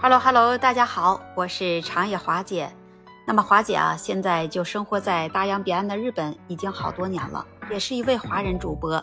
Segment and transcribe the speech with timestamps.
[0.00, 2.70] Hello Hello，大家好，我是长野华姐。
[3.26, 9.02] 那么华姐啊，现在就生活在大洋彼岸的日本已经好多年了，也是一位华人主播。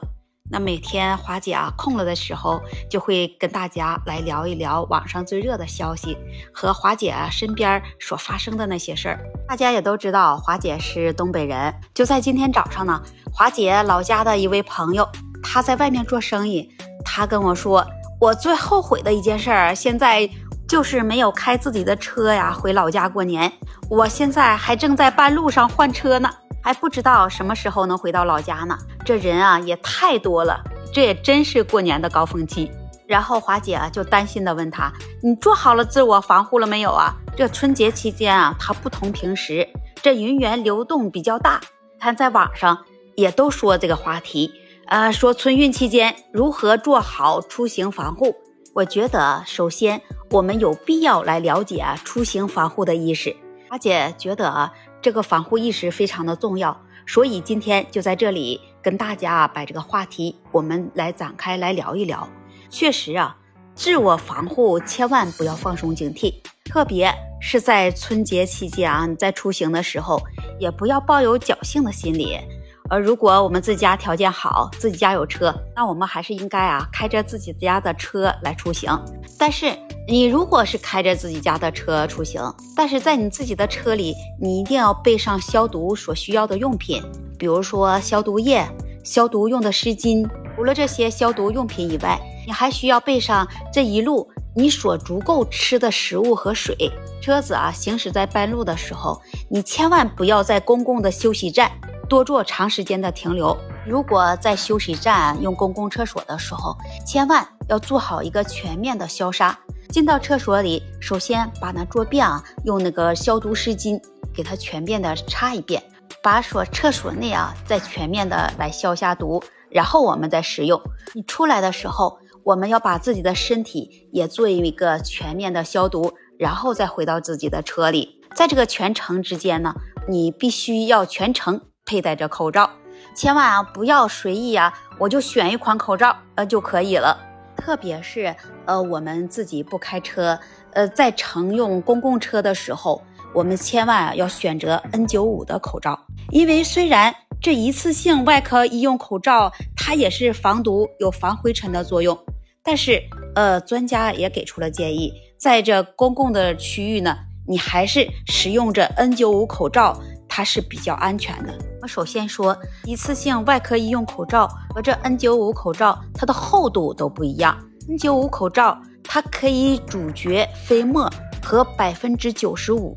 [0.50, 6.18] 那每天华姐啊空了的时候，就会跟大家来聊一聊网上最热的消息
[6.54, 9.20] 和华姐啊身边所发生的那些事儿。
[9.50, 11.74] 大家也都知道，华姐是东北人。
[11.94, 13.02] 就在今天早上呢，
[13.34, 15.06] 华姐老家的一位朋友，
[15.44, 16.70] 他在外面做生意，
[17.04, 17.86] 他跟我说，
[18.22, 20.30] 我最后悔的一件事儿，现在。
[20.68, 23.52] 就是没有开自己的车呀，回老家过年。
[23.90, 26.30] 我现在还正在半路上换车呢，
[26.62, 28.78] 还不知道什么时候能回到老家呢。
[29.06, 32.72] 这人啊也太多了，这也真是过年的高峰期。
[33.08, 37.14] 然后华姐啊就担心的问他：“你做好了自我防护了没有啊？
[37.38, 39.68] 这春节期间啊，它不同平时，
[40.02, 41.62] 这人员流动比较大。
[42.00, 42.84] 看在网上
[43.16, 44.52] 也都说这个话题，
[44.88, 48.36] 呃，说春运期间如何做好出行防护。
[48.76, 50.00] 我觉得首先。
[50.32, 53.34] 我们有必要来了解出行防护的意识。
[53.70, 62.28] 阿姐觉得啊，这个防护意识非常的重要，所以今天就在这里跟大家把这个话题我们来展开来聊一聊。
[62.70, 63.38] 确实啊，
[63.76, 66.34] 自我防护千万不要放松警惕，
[66.66, 70.20] 特别是在春节期间啊，你在出行的时候
[70.60, 72.40] 也不要抱有侥幸的心理。
[72.88, 78.92] 而如果我们自家条件好，自己家有车，那我们还是应该啊，开着自己家的车来出行。
[79.40, 79.76] 但是
[80.08, 82.42] 你如果是开着自己家的车出行，
[82.76, 87.02] 但是在你自己的车里，你一定要备上消毒所需要的用品，
[87.40, 88.64] 比如说消毒液、
[89.04, 90.28] 消毒用的湿巾。
[90.56, 96.78] 除了这些消毒用品以外，你还需要备上这一路你所足够吃的食物和水。
[97.20, 99.20] 车子啊，行驶在半路的时候，
[99.50, 101.70] 你千万不要在公共的休息站。
[102.08, 103.56] 多做长时间的停留。
[103.86, 106.76] 如果在休息站用公共厕所的时候，
[107.06, 109.58] 千万要做好一个全面的消杀。
[109.90, 114.02] 进到厕所里，首先把那桌便啊用那个消毒湿巾
[114.34, 115.82] 给它全面的擦一遍，
[116.22, 120.82] 把所厕所内啊再全面的来消下毒，然后我们再使用。
[121.14, 128.22] 你出来的时候，我们要把自己的身体也做一个全面的消毒，然后再回到自己的车里。
[128.36, 129.76] 在这个全程之间呢，
[130.10, 131.62] 你必须要全程。
[131.86, 132.70] 佩戴着口罩，
[133.16, 137.18] 千万啊不要随意啊，我就选一款口罩呃就可以了。
[137.56, 138.36] 特别是
[138.66, 140.38] 呃我们自己不开车，
[140.74, 143.02] 呃在乘用公共车的时候，
[143.34, 145.98] 我们千万啊要选择 N95 的口罩，
[146.32, 152.18] 因为虽然这一次性外科医用口罩它也是防毒有防灰尘的作用，
[152.64, 153.02] 但是
[153.36, 157.16] 呃专家也给出了建议，在这公共的区域呢，
[157.48, 160.02] 你还是使用着 N95 口罩。
[160.36, 161.58] 它是比较安全的。
[161.82, 167.58] 我首先说，一次性外科医用口罩和这 N95 口罩，它的厚度都不一样。
[167.88, 171.10] N95 口罩它可以阻绝飞沫
[171.42, 172.94] 和百分之九十五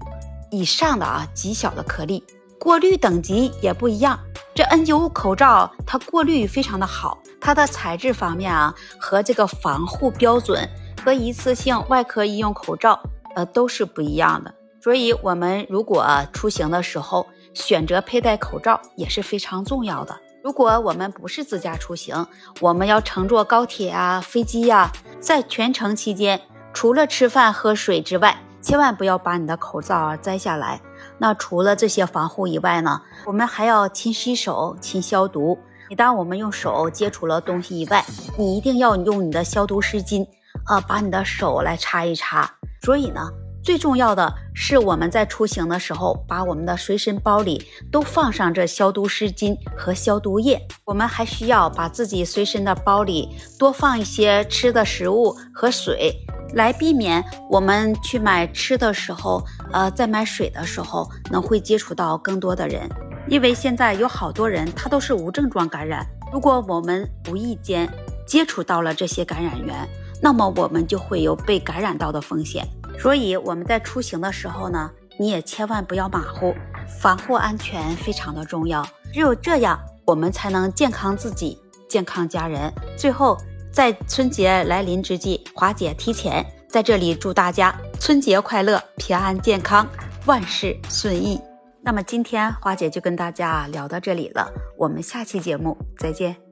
[0.51, 2.25] 以上的啊极小的颗粒，
[2.59, 4.19] 过滤等级也不一样。
[4.53, 10.69] 这 N95 口罩它过滤非常的好，它的材质方面啊和这个防护标准
[11.05, 12.99] 和一次性外科医用口罩
[13.37, 14.53] 呃都是不一样的。
[14.81, 20.17] 所以，我们如果出行的时候选择佩戴口罩也是非常重要的。
[20.43, 22.27] 如果我们不是自驾出行，
[22.61, 24.91] 我们要乘坐高铁啊、飞机呀，
[25.21, 26.41] 在全程期间，
[26.73, 30.81] 除了吃饭喝水之外，千万不要把你的口罩啊摘下来。
[31.19, 35.59] 那除了这些防护以外呢，我们还要勤洗手、勤消毒。
[35.91, 38.05] 每当我们用手接触了东西以外，
[38.39, 40.25] 你一定要用你的消毒湿巾
[40.67, 42.49] 啊，把你的手来擦一擦。
[42.83, 43.29] 所以呢。
[43.69, 47.63] 最重要的是，我们在出行的时候，把我们的随身包里
[47.93, 50.59] 都放上这消毒湿巾和消毒液。
[50.87, 53.29] 我们还需要把自己随身的包里
[53.59, 56.15] 多放一些吃的食物和水，
[56.55, 62.89] 来避免我们去买吃的时候，呃，在买水的时候，能会接触到更多的人。
[63.29, 67.87] 因为现在有好多人他都是无症状感染，如果我们无意间
[68.27, 69.87] 接触到了这些感染源，
[70.23, 72.67] 那么我们就会有被感染到的风险。
[72.99, 76.55] 所以我们在出行的时候呢，你也千万不要马虎，
[77.01, 78.87] 防护安全非常的重要。
[79.13, 81.59] 只有这样，我们才能健康自己，
[81.89, 82.73] 健康家人。
[82.97, 83.39] 最后，
[83.73, 89.87] 在春节来临之际，华姐提前在这里祝大家春节快乐，平安健康，
[90.27, 91.41] 万事顺意。
[91.81, 96.48] 那么今天华姐就跟大家聊到这里了，我们下期节目再见。